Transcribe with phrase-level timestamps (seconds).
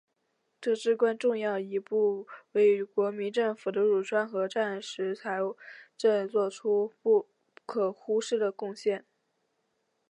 [0.59, 5.37] 这至关重要一步为国民政府的入川和战时财
[5.95, 7.27] 政作出了不
[7.67, 9.05] 可忽视的贡献。